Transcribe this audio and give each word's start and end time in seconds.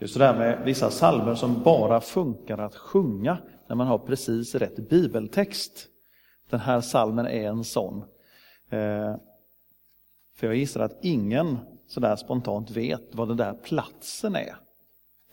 Det 0.00 0.06
är 0.06 0.08
sådär 0.08 0.38
med 0.38 0.64
vissa 0.64 0.90
salmer 0.90 1.34
som 1.34 1.62
bara 1.62 2.00
funkar 2.00 2.58
att 2.58 2.74
sjunga 2.74 3.38
när 3.66 3.76
man 3.76 3.86
har 3.86 3.98
precis 3.98 4.54
rätt 4.54 4.88
bibeltext. 4.88 5.86
Den 6.50 6.60
här 6.60 6.80
salmen 6.80 7.26
är 7.26 7.48
en 7.48 7.64
sån. 7.64 7.96
Eh, 8.70 9.16
för 10.36 10.46
jag 10.46 10.56
gissar 10.56 10.80
att 10.80 10.98
ingen 11.02 11.58
sådär 11.88 12.16
spontant 12.16 12.70
vet 12.70 13.02
vad 13.12 13.28
den 13.28 13.36
där 13.36 13.52
platsen 13.52 14.36
är. 14.36 14.56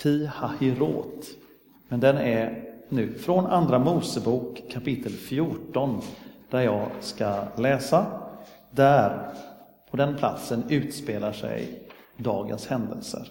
Pi 0.03 0.25
Hahirot. 0.25 1.25
Men 1.87 1.99
den 1.99 2.17
är 2.17 2.63
nu 2.89 3.13
från 3.13 3.45
Andra 3.45 3.79
Mosebok 3.79 4.63
kapitel 4.71 5.11
14 5.11 6.01
där 6.49 6.61
jag 6.61 6.89
ska 6.99 7.43
läsa. 7.57 8.05
Där, 8.71 9.33
på 9.91 9.97
den 9.97 10.17
platsen, 10.17 10.63
utspelar 10.69 11.31
sig 11.33 11.89
dagens 12.17 12.67
händelser. 12.67 13.27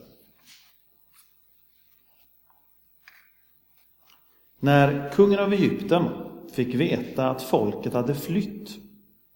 När 4.60 5.10
kungen 5.10 5.38
av 5.38 5.52
Egypten 5.52 6.04
fick 6.52 6.74
veta 6.74 7.30
att 7.30 7.42
folket 7.42 7.94
hade 7.94 8.14
flytt 8.14 8.70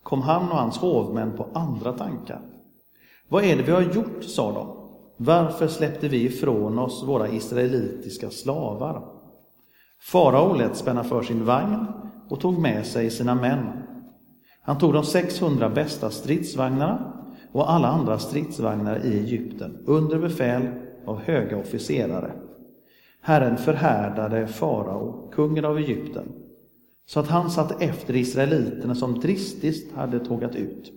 kom 0.02 0.22
han 0.22 0.50
och 0.50 0.56
hans 0.56 0.78
hovmän 0.78 1.36
på 1.36 1.46
andra 1.54 1.92
tankar. 1.92 2.40
Vad 3.28 3.44
är 3.44 3.56
det 3.56 3.62
vi 3.62 3.72
har 3.72 3.82
gjort, 3.82 4.24
sa 4.24 4.52
de. 4.52 4.76
Varför 5.16 5.68
släppte 5.68 6.08
vi 6.08 6.24
ifrån 6.24 6.78
oss 6.78 7.04
våra 7.06 7.28
israelitiska 7.28 8.30
slavar? 8.30 9.04
Farao 10.00 10.54
lät 10.54 10.76
spänna 10.76 11.04
för 11.04 11.22
sin 11.22 11.44
vagn 11.44 11.86
och 12.28 12.40
tog 12.40 12.58
med 12.58 12.86
sig 12.86 13.10
sina 13.10 13.34
män. 13.34 13.66
Han 14.62 14.78
tog 14.78 14.92
de 14.92 15.04
600 15.04 15.68
bästa 15.68 16.10
stridsvagnarna 16.10 17.12
och 17.52 17.70
alla 17.70 17.88
andra 17.88 18.18
stridsvagnar 18.18 19.04
i 19.04 19.18
Egypten 19.18 19.78
under 19.86 20.18
befäl 20.18 20.68
av 21.06 21.20
höga 21.20 21.56
officerare. 21.56 22.32
Herren 23.20 23.56
förhärdade 23.56 24.46
farao, 24.46 25.30
kungen 25.32 25.64
av 25.64 25.78
Egypten, 25.78 26.32
så 27.06 27.20
att 27.20 27.28
han 27.28 27.50
satte 27.50 27.84
efter 27.84 28.16
israeliterna 28.16 28.94
som 28.94 29.20
dristigt 29.20 29.92
hade 29.94 30.20
tågat 30.20 30.56
ut. 30.56 30.92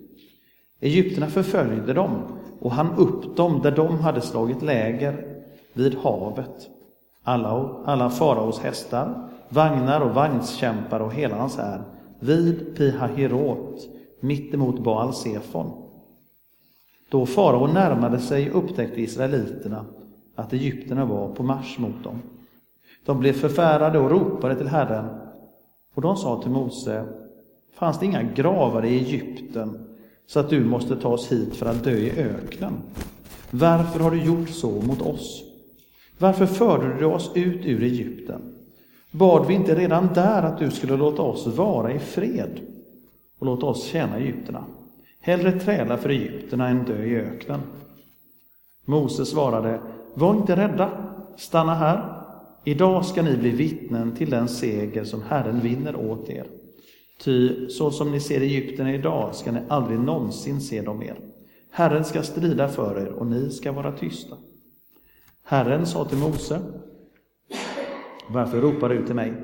Egypterna 0.80 1.26
förföljde 1.26 1.92
dem 1.92 2.22
och 2.60 2.70
han 2.70 2.96
upp 2.96 3.36
dem 3.36 3.62
där 3.62 3.70
de 3.70 3.98
hade 3.98 4.20
slagit 4.20 4.62
läger 4.62 5.42
vid 5.72 5.94
havet. 5.94 6.68
Alla, 7.22 7.82
alla 7.84 8.10
faraos 8.10 8.58
hästar, 8.58 9.28
vagnar 9.48 10.00
och 10.00 10.14
vagnskämpar 10.14 11.00
och 11.00 11.14
hela 11.14 11.36
hans 11.36 11.56
här 11.56 11.82
vid 12.20 12.76
Pihahirot 12.76 13.88
mittemot 14.20 14.78
Baal 14.78 15.14
Sefon. 15.14 15.72
Då 17.08 17.26
farao 17.26 17.66
närmade 17.66 18.18
sig 18.18 18.50
upptäckte 18.50 19.00
israeliterna 19.00 19.84
att 20.34 20.52
egyptierna 20.52 21.04
var 21.04 21.28
på 21.28 21.42
marsch 21.42 21.78
mot 21.78 22.04
dem. 22.04 22.22
De 23.04 23.20
blev 23.20 23.32
förfärade 23.32 23.98
och 23.98 24.10
ropade 24.10 24.54
till 24.54 24.68
Herren 24.68 25.04
och 25.94 26.02
de 26.02 26.16
sa 26.16 26.42
till 26.42 26.50
Mose, 26.50 27.04
fanns 27.74 27.98
det 27.98 28.06
inga 28.06 28.22
gravar 28.22 28.84
i 28.84 28.98
Egypten 28.98 29.86
så 30.26 30.40
att 30.40 30.50
du 30.50 30.64
måste 30.64 30.96
ta 30.96 31.08
oss 31.08 31.32
hit 31.32 31.56
för 31.56 31.66
att 31.66 31.84
dö 31.84 31.96
i 31.96 32.10
öknen? 32.10 32.72
Varför 33.50 34.00
har 34.00 34.10
du 34.10 34.22
gjort 34.22 34.48
så 34.48 34.70
mot 34.70 35.02
oss? 35.02 35.42
Varför 36.18 36.46
förde 36.46 36.98
du 36.98 37.04
oss 37.04 37.30
ut 37.34 37.66
ur 37.66 37.82
Egypten? 37.82 38.54
Bad 39.10 39.46
vi 39.46 39.54
inte 39.54 39.74
redan 39.74 40.08
där 40.14 40.42
att 40.42 40.58
du 40.58 40.70
skulle 40.70 40.96
låta 40.96 41.22
oss 41.22 41.46
vara 41.46 41.92
i 41.92 41.98
fred 41.98 42.60
och 43.38 43.46
låta 43.46 43.66
oss 43.66 43.84
tjäna 43.84 44.16
egyptierna? 44.16 44.64
Hellre 45.20 45.60
träla 45.60 45.96
för 45.96 46.08
egyptierna 46.08 46.68
än 46.68 46.84
dö 46.84 47.04
i 47.04 47.16
öknen. 47.16 47.60
Mose 48.84 49.26
svarade, 49.26 49.80
var 50.14 50.34
inte 50.34 50.56
rädda, 50.56 50.90
stanna 51.36 51.74
här. 51.74 52.14
Idag 52.64 53.04
ska 53.04 53.22
ni 53.22 53.36
bli 53.36 53.50
vittnen 53.50 54.16
till 54.16 54.30
den 54.30 54.48
seger 54.48 55.04
som 55.04 55.22
Herren 55.22 55.60
vinner 55.60 55.96
åt 55.96 56.30
er. 56.30 56.46
Ty 57.24 57.68
så 57.68 57.90
som 57.90 58.10
ni 58.10 58.20
ser 58.20 58.40
Egypten 58.40 58.88
idag 58.88 59.34
ska 59.34 59.52
ni 59.52 59.60
aldrig 59.68 59.98
någonsin 59.98 60.60
se 60.60 60.82
dem 60.82 60.98
mer. 60.98 61.16
Herren 61.70 62.04
ska 62.04 62.22
strida 62.22 62.68
för 62.68 63.00
er 63.00 63.08
och 63.08 63.26
ni 63.26 63.50
ska 63.50 63.72
vara 63.72 63.92
tysta. 63.92 64.36
Herren 65.44 65.86
sa 65.86 66.04
till 66.04 66.18
Mose, 66.18 66.60
varför 68.28 68.60
ropar 68.60 68.88
du 68.88 69.06
till 69.06 69.14
mig? 69.14 69.34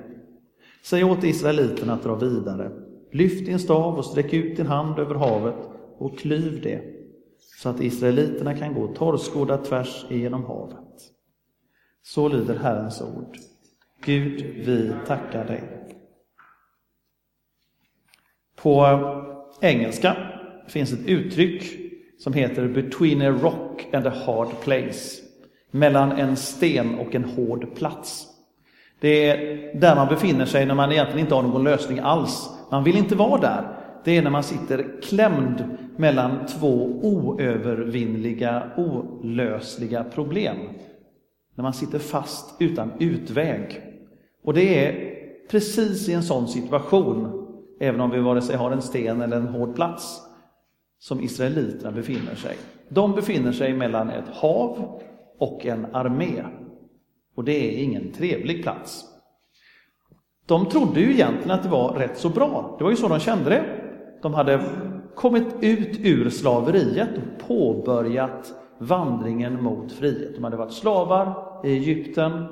Säg 0.85 1.05
åt 1.05 1.25
israeliterna 1.25 1.93
att 1.93 2.03
dra 2.03 2.15
vidare. 2.15 2.71
Lyft 3.13 3.47
din 3.47 3.59
stav 3.59 3.99
och 3.99 4.05
sträck 4.05 4.33
ut 4.33 4.57
din 4.57 4.67
hand 4.67 4.99
över 4.99 5.15
havet 5.15 5.57
och 5.99 6.19
klyv 6.19 6.61
det, 6.63 7.00
så 7.41 7.69
att 7.69 7.81
israeliterna 7.81 8.55
kan 8.55 8.75
gå 8.75 8.87
torrskodda 8.87 9.59
tvärs 9.59 10.05
igenom 10.09 10.45
havet. 10.45 10.87
Så 12.03 12.29
lyder 12.29 12.59
Herrens 12.59 13.03
ord. 13.03 13.37
Gud, 14.05 14.41
vi 14.67 14.93
tackar 15.07 15.45
dig. 15.45 15.63
På 18.57 18.87
engelska 19.61 20.17
finns 20.69 20.93
ett 20.93 21.07
uttryck 21.07 21.63
som 22.19 22.33
heter 22.33 22.69
between 22.69 23.23
a 23.23 23.31
rock 23.31 23.87
and 23.93 24.07
a 24.07 24.13
hard 24.27 24.61
place. 24.61 25.23
Mellan 25.71 26.13
en 26.13 26.37
sten 26.37 26.99
och 26.99 27.15
en 27.15 27.25
hård 27.25 27.75
plats. 27.75 28.27
Det 29.01 29.29
är 29.29 29.81
där 29.81 29.97
man 29.97 30.09
befinner 30.09 30.45
sig 30.45 30.67
när 30.67 30.75
man 30.75 30.93
egentligen 30.93 31.21
inte 31.21 31.35
har 31.35 31.43
någon 31.43 31.65
lösning 31.65 31.99
alls. 31.99 32.51
Man 32.71 32.85
vill 32.85 32.97
inte 32.97 33.15
vara 33.15 33.41
där. 33.41 33.77
Det 34.05 34.17
är 34.17 34.23
när 34.23 34.31
man 34.31 34.43
sitter 34.43 35.01
klämd 35.03 35.65
mellan 36.01 36.47
två 36.47 37.01
oövervinnliga, 37.03 38.71
olösliga 38.77 40.05
problem. 40.05 40.57
När 41.55 41.63
man 41.63 41.75
sitter 41.75 41.99
fast 41.99 42.57
utan 42.63 42.93
utväg. 42.99 43.83
Och 44.45 44.55
det 44.55 44.85
är 44.85 45.15
precis 45.51 46.09
i 46.09 46.13
en 46.13 46.23
sån 46.23 46.49
situation, 46.49 47.47
även 47.81 48.01
om 48.01 48.11
vi 48.11 48.21
vare 48.21 48.43
sig 48.43 48.57
har 48.57 48.71
en 48.71 48.83
sten 48.83 49.21
eller 49.21 49.37
en 49.37 49.49
hård 49.49 49.75
plats, 49.75 50.21
som 50.99 51.21
israeliterna 51.21 51.93
befinner 51.93 52.35
sig. 52.35 52.57
De 52.89 53.15
befinner 53.15 53.53
sig 53.53 53.73
mellan 53.73 54.11
ett 54.11 54.29
hav 54.29 55.01
och 55.39 55.67
en 55.67 55.87
armé. 55.93 56.45
Och 57.35 57.45
det 57.45 57.53
är 57.53 57.83
ingen 57.83 58.13
trevlig 58.13 58.63
plats. 58.63 59.05
De 60.47 60.67
trodde 60.67 61.01
ju 61.01 61.13
egentligen 61.13 61.51
att 61.51 61.63
det 61.63 61.69
var 61.69 61.95
rätt 61.95 62.19
så 62.19 62.29
bra. 62.29 62.75
Det 62.79 62.85
var 62.85 62.91
ju 62.91 62.97
så 62.97 63.09
de 63.09 63.21
kände 63.21 63.51
det. 63.51 63.65
De 64.23 64.35
hade 64.35 64.61
kommit 65.21 65.55
ut 65.61 66.01
ur 66.03 66.31
slaveriet 66.31 67.09
och 67.17 67.49
påbörjat 67.49 68.55
vandringen 68.79 69.63
mot 69.63 69.93
frihet. 69.93 70.35
De 70.35 70.45
hade 70.45 70.57
varit 70.57 70.73
slavar 70.73 71.35
i 71.65 71.73
Egypten. 71.73 72.45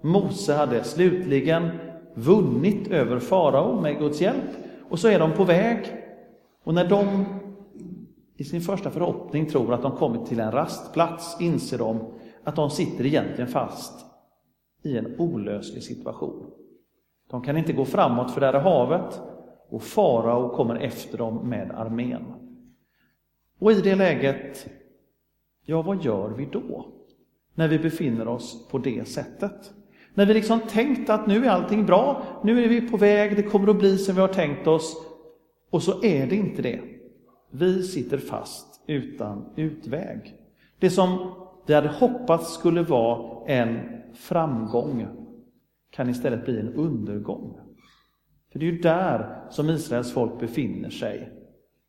Mose 0.00 0.54
hade 0.54 0.84
slutligen 0.84 1.70
vunnit 2.14 2.88
över 2.88 3.18
farao 3.18 3.80
med 3.80 3.98
Guds 3.98 4.20
hjälp. 4.20 4.44
Och 4.88 4.98
så 4.98 5.08
är 5.08 5.18
de 5.18 5.32
på 5.32 5.44
väg. 5.44 5.78
Och 6.64 6.74
när 6.74 6.88
de 6.88 7.24
i 8.36 8.44
sin 8.44 8.60
första 8.60 8.90
förhoppning 8.90 9.46
tror 9.46 9.74
att 9.74 9.82
de 9.82 9.96
kommit 9.96 10.26
till 10.26 10.40
en 10.40 10.52
rastplats 10.52 11.40
inser 11.40 11.78
de 11.78 12.00
att 12.44 12.56
de 12.56 12.70
sitter 12.70 13.06
egentligen 13.06 13.50
fast 13.50 14.06
i 14.82 14.98
en 14.98 15.14
olöslig 15.18 15.82
situation. 15.82 16.50
De 17.30 17.42
kan 17.42 17.56
inte 17.56 17.72
gå 17.72 17.84
framåt 17.84 18.30
för 18.30 18.40
där 18.40 18.52
är 18.52 18.60
havet 18.60 19.20
och 19.68 19.82
farao 19.82 20.56
kommer 20.56 20.74
efter 20.76 21.18
dem 21.18 21.48
med 21.48 21.70
armén. 21.70 22.24
Och 23.58 23.72
i 23.72 23.80
det 23.80 23.94
läget, 23.94 24.66
ja 25.64 25.82
vad 25.82 26.04
gör 26.04 26.28
vi 26.28 26.48
då? 26.52 26.86
När 27.54 27.68
vi 27.68 27.78
befinner 27.78 28.28
oss 28.28 28.68
på 28.68 28.78
det 28.78 29.08
sättet. 29.08 29.72
När 30.14 30.26
vi 30.26 30.34
liksom 30.34 30.60
tänkt 30.60 31.10
att 31.10 31.26
nu 31.26 31.44
är 31.44 31.50
allting 31.50 31.86
bra, 31.86 32.22
nu 32.44 32.64
är 32.64 32.68
vi 32.68 32.88
på 32.88 32.96
väg, 32.96 33.36
det 33.36 33.42
kommer 33.42 33.68
att 33.68 33.78
bli 33.78 33.98
som 33.98 34.14
vi 34.14 34.20
har 34.20 34.28
tänkt 34.28 34.66
oss. 34.66 34.96
Och 35.70 35.82
så 35.82 36.04
är 36.04 36.26
det 36.26 36.36
inte 36.36 36.62
det. 36.62 36.80
Vi 37.50 37.82
sitter 37.82 38.18
fast 38.18 38.82
utan 38.86 39.44
utväg. 39.56 40.34
Det 40.78 40.90
som 40.90 41.34
vi 41.66 41.74
hade 41.74 41.88
hoppats 41.88 42.54
skulle 42.54 42.82
vara 42.82 43.46
en 43.46 43.80
framgång 44.14 45.06
kan 45.90 46.08
istället 46.08 46.44
bli 46.44 46.60
en 46.60 46.74
undergång. 46.74 47.58
För 48.54 48.58
det 48.58 48.66
är 48.66 48.72
ju 48.72 48.78
där 48.78 49.42
som 49.50 49.70
Israels 49.70 50.12
folk 50.12 50.40
befinner 50.40 50.90
sig, 50.90 51.30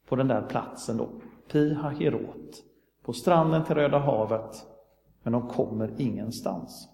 på 0.10 0.16
den 0.16 0.28
där 0.28 0.42
platsen 0.42 0.98
då, 0.98 1.10
Pi 1.52 1.74
Hahirot, 1.74 2.64
på 3.04 3.14
stranden 3.14 3.64
till 3.64 3.76
Röda 3.76 4.00
havet, 4.00 4.56
men 5.24 5.34
de 5.34 5.48
kommer 5.48 5.92
ingenstans. 5.98 6.90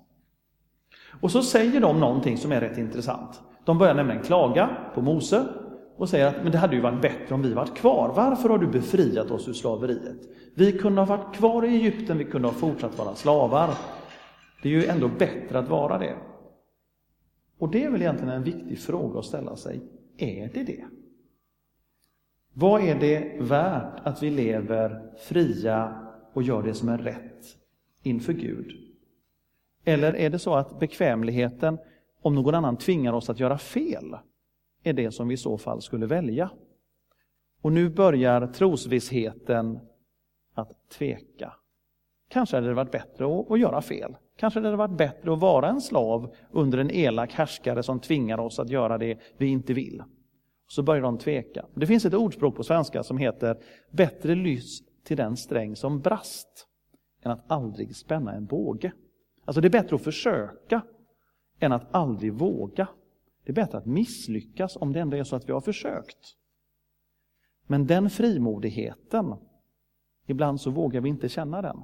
Och 1.22 1.32
så 1.32 1.42
säger 1.42 1.82
de 1.82 2.00
någonting 2.00 2.38
som 2.38 2.52
är 2.52 2.62
rätt 2.62 2.78
intressant. 2.78 3.42
De 3.66 3.78
börjar 3.78 3.94
nämligen 3.94 4.24
klaga 4.24 4.70
på 4.94 5.02
Mose 5.02 5.46
och 5.98 6.10
säger 6.10 6.28
att 6.28 6.44
men 6.44 6.52
det 6.52 6.58
hade 6.58 6.76
ju 6.76 6.82
varit 6.82 7.02
bättre 7.02 7.36
om 7.36 7.42
vi 7.42 7.54
varit 7.54 7.76
kvar. 7.76 8.14
Varför 8.16 8.50
har 8.50 8.58
du 8.58 8.68
befriat 8.68 9.32
oss 9.32 9.48
ur 9.48 9.54
slaveriet? 9.54 10.20
Vi 10.56 10.72
kunde 10.72 11.02
ha 11.02 11.18
varit 11.18 11.36
kvar 11.36 11.66
i 11.66 11.76
Egypten, 11.76 12.18
vi 12.18 12.26
kunde 12.26 12.48
ha 12.48 12.56
fortsatt 12.56 12.98
vara 12.98 13.16
slavar. 13.16 13.70
Det 14.64 14.70
är 14.70 14.74
ju 14.74 14.86
ändå 14.86 15.08
bättre 15.08 15.60
att 15.60 15.70
vara 15.70 15.98
det. 15.98 16.16
Och 17.62 17.72
det 17.72 17.84
är 17.84 17.90
väl 17.90 18.02
egentligen 18.02 18.34
en 18.34 18.44
viktig 18.44 18.80
fråga 18.80 19.20
att 19.20 19.26
ställa 19.26 19.56
sig. 19.56 19.82
Är 20.18 20.50
det 20.54 20.64
det? 20.64 20.86
Vad 22.54 22.82
är 22.84 23.00
det 23.00 23.42
värt 23.42 24.00
att 24.04 24.24
vi 24.24 24.30
lever 24.30 25.12
fria 25.18 26.10
och 26.34 26.44
gör 26.44 26.64
det 26.64 26.74
som 26.74 26.90
är 26.90 26.98
rätt 26.98 27.46
inför 28.04 28.34
Gud? 28.34 28.72
Eller 29.86 30.16
är 30.16 30.30
det 30.30 30.40
så 30.40 30.56
att 30.56 30.80
bekvämligheten, 30.80 31.78
om 32.22 32.36
någon 32.36 32.56
annan 32.56 32.78
tvingar 32.78 33.14
oss 33.14 33.30
att 33.30 33.40
göra 33.40 33.58
fel, 33.58 34.18
är 34.84 34.94
det 34.94 35.12
som 35.12 35.28
vi 35.28 35.34
i 35.34 35.38
så 35.38 35.58
fall 35.58 35.82
skulle 35.82 36.06
välja? 36.06 36.52
Och 37.62 37.72
nu 37.72 37.90
börjar 37.90 38.48
trosvissheten 38.48 39.80
att 40.54 40.90
tveka. 40.90 41.54
Kanske 42.28 42.58
hade 42.58 42.68
det 42.68 42.74
varit 42.74 42.92
bättre 42.92 43.40
att, 43.40 43.52
att 43.52 43.60
göra 43.60 43.82
fel. 43.82 44.16
Kanske 44.42 44.60
det 44.60 44.68
hade 44.68 44.78
varit 44.78 44.98
bättre 44.98 45.34
att 45.34 45.40
vara 45.40 45.70
en 45.70 45.82
slav 45.82 46.36
under 46.52 46.78
en 46.78 46.92
elak 46.92 47.34
härskare 47.34 47.84
som 47.84 48.00
tvingar 48.00 48.38
oss 48.38 48.60
att 48.60 48.70
göra 48.70 48.98
det 48.98 49.20
vi 49.38 49.48
inte 49.48 49.74
vill. 49.74 50.04
Så 50.68 50.84
börjar 50.84 51.02
de 51.02 51.18
tveka. 51.18 51.66
Det 51.74 51.88
finns 51.88 52.06
ett 52.06 52.14
ordspråk 52.14 52.56
på 52.56 52.64
svenska 52.64 53.04
som 53.04 53.18
heter 53.18 53.58
Bättre 53.92 54.36
lys 54.36 54.80
till 55.04 55.18
den 55.18 55.38
sträng 55.38 55.76
som 55.76 56.00
brast 56.00 56.68
än 57.24 57.32
att 57.32 57.52
aldrig 57.52 57.96
spänna 57.96 58.34
en 58.34 58.46
båge. 58.46 58.92
Alltså 59.46 59.62
det 59.62 59.68
är 59.68 59.82
bättre 59.82 59.96
att 59.96 60.04
försöka 60.04 60.82
än 61.60 61.72
att 61.72 61.96
aldrig 61.96 62.34
våga. 62.34 62.88
Det 63.44 63.52
är 63.52 63.56
bättre 63.56 63.78
att 63.78 63.86
misslyckas 63.86 64.76
om 64.76 64.94
det 64.94 65.00
ändå 65.00 65.18
är 65.18 65.24
så 65.24 65.36
att 65.36 65.50
vi 65.50 65.54
har 65.54 65.62
försökt. 65.62 66.36
Men 67.68 67.88
den 67.88 68.10
frimodigheten, 68.10 69.36
ibland 70.28 70.62
så 70.62 70.72
vågar 70.72 71.02
vi 71.02 71.10
inte 71.10 71.30
känna 71.30 71.62
den. 71.62 71.84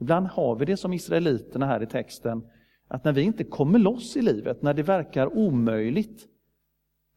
Ibland 0.00 0.26
har 0.26 0.56
vi 0.56 0.64
det 0.64 0.76
som 0.76 0.92
israeliterna 0.92 1.66
här 1.66 1.82
i 1.82 1.86
texten, 1.86 2.50
att 2.88 3.04
när 3.04 3.12
vi 3.12 3.22
inte 3.22 3.44
kommer 3.44 3.78
loss 3.78 4.16
i 4.16 4.22
livet, 4.22 4.62
när 4.62 4.74
det 4.74 4.82
verkar 4.82 5.38
omöjligt, 5.38 6.28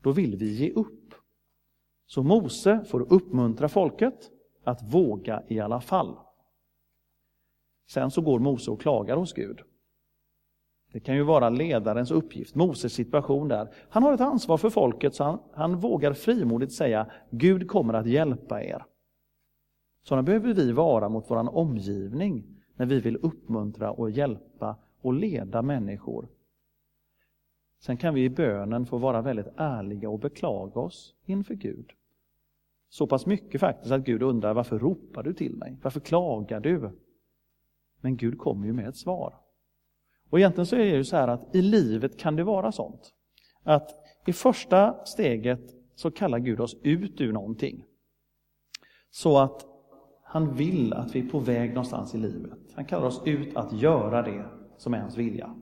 då 0.02 0.12
vill 0.12 0.36
vi 0.36 0.54
ge 0.54 0.72
upp. 0.72 1.14
Så 2.06 2.24
Mose 2.24 2.86
får 2.88 3.14
uppmuntra 3.14 3.70
folket 3.70 4.32
att 4.64 4.94
våga 4.94 5.44
i 5.48 5.60
alla 5.60 5.82
fall. 5.82 6.18
Sen 7.90 8.12
så 8.12 8.22
går 8.22 8.40
Mose 8.40 8.72
och 8.72 8.82
klagar 8.82 9.18
hos 9.18 9.34
Gud. 9.34 9.62
Det 10.92 11.00
kan 11.00 11.16
ju 11.16 11.24
vara 11.24 11.50
ledarens 11.50 12.12
uppgift, 12.12 12.56
Moses 12.56 12.94
situation 12.94 13.48
där. 13.48 13.74
Han 13.90 14.04
har 14.04 14.14
ett 14.14 14.22
ansvar 14.22 14.58
för 14.58 14.70
folket 14.70 15.16
så 15.16 15.24
han, 15.24 15.40
han 15.54 15.80
vågar 15.80 16.14
frimodigt 16.14 16.74
säga 16.74 17.12
Gud 17.32 17.68
kommer 17.68 17.94
att 17.94 18.08
hjälpa 18.08 18.64
er. 18.64 18.86
Sådana 20.04 20.24
behöver 20.24 20.54
vi 20.54 20.72
vara 20.72 21.10
mot 21.10 21.26
vår 21.32 21.58
omgivning 21.58 22.53
när 22.76 22.86
vi 22.86 23.00
vill 23.00 23.18
uppmuntra 23.18 23.92
och 23.92 24.12
hjälpa 24.12 24.76
och 25.02 25.14
leda 25.14 25.62
människor. 25.62 26.28
Sen 27.80 27.98
kan 27.98 28.14
vi 28.14 28.24
i 28.24 28.30
bönen 28.30 28.86
få 28.86 28.98
vara 28.98 29.22
väldigt 29.22 29.54
ärliga 29.56 30.10
och 30.10 30.20
beklaga 30.20 30.82
oss 30.82 31.16
inför 31.26 31.54
Gud. 31.54 31.92
Så 32.90 33.08
pass 33.08 33.26
mycket 33.26 33.62
faktiskt 33.62 33.92
att 33.92 34.06
Gud 34.06 34.22
undrar 34.22 34.54
varför 34.54 34.80
ropar 34.80 35.24
du 35.24 35.34
till 35.34 35.56
mig? 35.56 35.78
Varför 35.82 36.00
klagar 36.00 36.60
du? 36.60 36.92
Men 38.02 38.18
Gud 38.18 38.38
kommer 38.38 38.66
ju 38.68 38.74
med 38.74 38.88
ett 38.88 38.98
svar. 38.98 39.34
Och 40.30 40.40
egentligen 40.40 40.66
så 40.66 40.76
är 40.76 40.80
det 40.80 40.96
ju 40.98 41.04
så 41.04 41.16
här 41.16 41.28
att 41.28 41.56
i 41.56 41.62
livet 41.62 42.20
kan 42.20 42.36
det 42.36 42.44
vara 42.44 42.72
sånt. 42.72 43.14
Att 43.64 43.90
i 44.26 44.34
första 44.34 45.06
steget 45.06 45.76
så 45.96 46.12
kallar 46.12 46.40
Gud 46.40 46.60
oss 46.60 46.76
ut 46.84 47.22
ur 47.22 47.32
någonting. 47.32 47.86
Så 49.10 49.38
att 49.38 49.66
han 50.34 50.56
vill 50.56 50.94
att 50.94 51.16
vi 51.16 51.20
är 51.20 51.30
på 51.30 51.40
väg 51.40 51.70
någonstans 51.70 52.16
i 52.16 52.18
livet. 52.18 52.60
Han 52.74 52.86
kallar 52.86 53.08
oss 53.08 53.22
ut 53.26 53.56
att 53.56 53.74
göra 53.74 54.22
det 54.22 54.46
som 54.78 54.94
är 54.94 54.98
hans 55.00 55.18
vilja. 55.18 55.56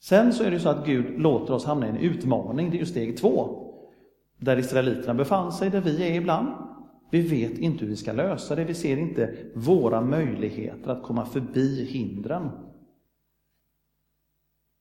Sen 0.00 0.32
så 0.32 0.44
är 0.44 0.50
det 0.50 0.60
så 0.60 0.68
att 0.68 0.86
Gud 0.86 1.20
låter 1.20 1.54
oss 1.54 1.64
hamna 1.64 1.86
i 1.86 1.90
en 1.90 1.96
utmaning, 1.96 2.70
det 2.70 2.76
är 2.76 2.78
ju 2.78 2.86
steg 2.86 3.16
två. 3.16 3.64
Där 4.36 4.56
israeliterna 4.56 5.14
befann 5.14 5.52
sig, 5.52 5.70
där 5.70 5.80
vi 5.80 6.08
är 6.08 6.14
ibland. 6.14 6.48
Vi 7.10 7.20
vet 7.20 7.58
inte 7.58 7.80
hur 7.80 7.90
vi 7.90 7.96
ska 7.96 8.12
lösa 8.12 8.54
det, 8.54 8.64
vi 8.64 8.74
ser 8.74 8.96
inte 8.96 9.36
våra 9.54 10.00
möjligheter 10.00 10.90
att 10.90 11.02
komma 11.02 11.26
förbi 11.26 11.84
hindren. 11.84 12.50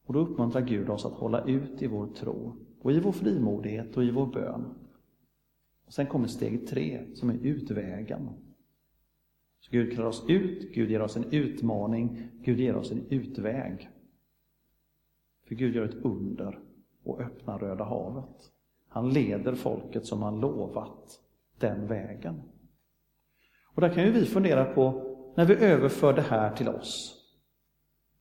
Och 0.05 0.13
då 0.13 0.19
uppmuntrar 0.19 0.61
Gud 0.61 0.89
oss 0.89 1.05
att 1.05 1.13
hålla 1.13 1.43
ut 1.43 1.81
i 1.81 1.87
vår 1.87 2.07
tro 2.07 2.55
och 2.81 2.91
i 2.91 2.99
vår 2.99 3.11
frimodighet 3.11 3.97
och 3.97 4.03
i 4.03 4.11
vår 4.11 4.25
bön. 4.25 4.65
Och 5.85 5.93
sen 5.93 6.07
kommer 6.07 6.27
steg 6.27 6.67
tre, 6.67 7.01
som 7.13 7.29
är 7.29 7.37
utvägen. 7.41 8.29
Så 9.59 9.71
Gud 9.71 9.95
kallar 9.95 10.07
oss 10.07 10.25
ut, 10.27 10.73
Gud 10.73 10.91
ger 10.91 11.01
oss 11.01 11.17
en 11.17 11.33
utmaning, 11.33 12.29
Gud 12.43 12.59
ger 12.59 12.75
oss 12.75 12.91
en 12.91 13.05
utväg. 13.09 13.89
För 15.47 15.55
Gud 15.55 15.75
gör 15.75 15.85
ett 15.85 16.05
under 16.05 16.59
och 17.03 17.21
öppnar 17.21 17.59
Röda 17.59 17.83
havet. 17.83 18.51
Han 18.87 19.09
leder 19.09 19.55
folket 19.55 20.05
som 20.05 20.21
han 20.21 20.39
lovat 20.39 21.19
den 21.59 21.87
vägen. 21.87 22.41
Och 23.63 23.81
där 23.81 23.93
kan 23.93 24.03
ju 24.03 24.11
vi 24.11 24.25
fundera 24.25 24.65
på, 24.65 25.03
när 25.35 25.45
vi 25.45 25.55
överför 25.55 26.13
det 26.13 26.21
här 26.21 26.55
till 26.55 26.69
oss, 26.69 27.13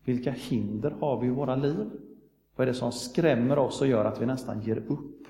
vilka 0.05 0.31
hinder 0.31 0.91
har 0.91 1.21
vi 1.21 1.27
i 1.27 1.31
våra 1.31 1.57
liv? 1.57 1.91
Vad 2.57 2.69
är 2.69 2.73
det 2.73 2.79
som 2.79 2.93
skrämmer 2.93 3.59
oss 3.59 3.81
och 3.81 3.87
gör 3.87 4.05
att 4.05 4.23
vi 4.23 4.27
nästan 4.27 4.63
ger 4.63 4.77
upp? 4.77 5.27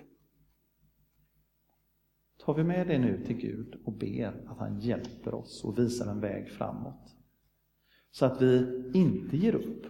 Tar 2.47 2.55
vi 2.55 2.65
med 2.65 2.87
det 2.87 2.99
nu 2.99 3.25
till 3.25 3.37
Gud 3.37 3.77
och 3.85 3.93
ber 3.93 4.33
att 4.47 4.59
han 4.59 4.81
hjälper 4.81 5.35
oss 5.35 5.65
och 5.65 5.79
visar 5.79 6.11
en 6.11 6.21
väg 6.21 6.51
framåt. 6.51 7.17
Så 8.11 8.27
att 8.27 8.43
vi 8.43 8.83
inte 8.95 9.37
ger 9.37 9.55
upp, 9.55 9.87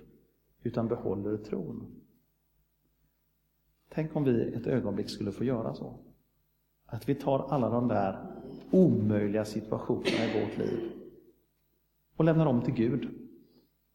utan 0.63 0.89
behåller 0.89 1.37
tron. 1.37 1.87
Tänk 3.89 4.17
om 4.17 4.25
vi 4.25 4.53
ett 4.55 4.67
ögonblick 4.67 5.11
skulle 5.11 5.33
få 5.33 5.45
göra 5.45 5.75
så. 5.75 5.99
Att 6.87 7.09
vi 7.09 7.15
tar 7.15 7.39
alla 7.39 7.71
de 7.71 7.89
där 7.89 8.27
omöjliga 8.71 9.45
situationerna 9.45 10.25
i 10.25 10.41
vårt 10.41 10.59
liv 10.59 10.93
och 12.17 12.25
lämnar 12.25 12.45
dem 12.45 12.63
till 12.63 12.75
Gud 12.75 13.09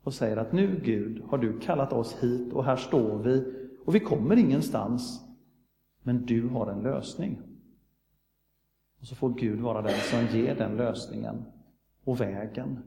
och 0.04 0.14
säger 0.14 0.38
att 0.38 0.54
nu 0.54 0.82
Gud 0.84 1.24
har 1.24 1.38
du 1.38 1.60
kallat 1.60 1.94
oss 1.94 2.24
hit 2.24 2.54
och 2.54 2.66
här 2.66 2.76
står 2.76 3.24
vi 3.24 3.54
och 3.86 3.96
vi 3.96 4.00
kommer 4.00 4.36
ingenstans 4.36 5.22
men 6.04 6.26
du 6.26 6.48
har 6.48 6.68
en 6.68 6.84
lösning. 6.84 7.51
Och 9.02 9.08
så 9.08 9.16
får 9.16 9.30
Gud 9.30 9.60
vara 9.60 9.82
den 9.82 10.00
som 10.00 10.38
ger 10.38 10.56
den 10.56 10.78
lösningen 10.78 11.46
och 12.04 12.22
vägen. 12.22 12.80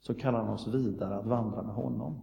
Så 0.00 0.14
kallar 0.14 0.38
han 0.38 0.54
oss 0.54 0.66
vidare 0.66 1.16
att 1.16 1.26
vandra 1.26 1.62
med 1.62 1.74
honom. 1.74 2.20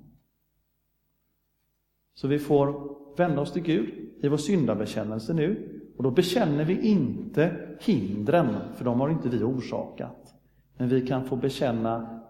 Så 2.14 2.28
vi 2.28 2.40
får 2.40 2.96
vända 3.18 3.42
oss 3.42 3.54
till 3.54 3.64
Gud 3.64 4.10
i 4.22 4.28
vår 4.28 4.38
syndabekännelse 4.38 5.34
nu. 5.34 5.82
Och 5.98 6.04
då 6.04 6.12
bekänner 6.12 6.66
vi 6.66 6.88
inte 6.88 7.76
hindren, 7.80 8.56
för 8.76 8.86
de 8.86 9.00
har 9.00 9.10
inte 9.10 9.30
vi 9.30 9.44
orsakat. 9.44 10.36
Men 10.78 10.90
vi 10.90 11.08
kan 11.08 11.26
få 11.26 11.36
bekänna 11.36 12.22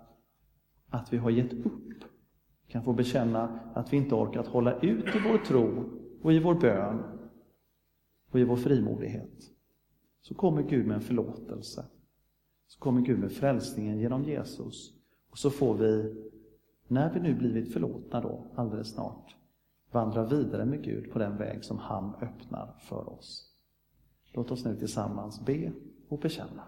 att 0.90 1.14
vi 1.14 1.18
har 1.18 1.30
gett 1.30 1.54
upp. 1.54 2.04
Vi 2.66 2.72
kan 2.72 2.84
få 2.84 2.94
bekänna 2.94 3.60
att 3.74 3.94
vi 3.94 3.98
inte 3.98 4.16
orkat 4.16 4.48
hålla 4.48 4.80
ut 4.80 5.16
i 5.16 5.20
vår 5.30 5.38
tro 5.38 5.84
och 6.22 6.34
i 6.34 6.40
vår 6.40 6.56
bön 6.56 7.04
och 8.32 8.40
i 8.40 8.44
vår 8.44 8.56
frimodighet. 8.56 9.55
Så 10.28 10.34
kommer 10.34 10.62
Gud 10.62 10.88
med 10.88 10.96
en 10.96 11.02
förlåtelse. 11.02 11.86
Så 12.68 12.80
kommer 12.80 13.02
Gud 13.02 13.20
med 13.20 13.32
frälsningen 13.32 14.00
genom 14.00 14.24
Jesus. 14.24 14.94
Och 15.30 15.38
så 15.38 15.50
får 15.50 15.74
vi, 15.74 16.16
när 16.88 17.14
vi 17.14 17.20
nu 17.20 17.36
blivit 17.36 17.74
förlåtna 17.74 18.22
då, 18.22 18.48
alldeles 18.56 18.94
snart, 18.94 19.36
vandra 19.92 20.26
vidare 20.26 20.66
med 20.66 20.84
Gud 20.84 21.12
på 21.12 21.20
den 21.20 21.38
väg 21.38 21.64
som 21.64 21.78
han 21.78 22.16
öppnar 22.16 22.76
för 22.80 23.10
oss. 23.10 23.54
Låt 24.34 24.52
oss 24.52 24.66
nu 24.66 24.76
tillsammans 24.76 25.46
be 25.46 25.72
och 26.10 26.20
bekänna. 26.20 26.64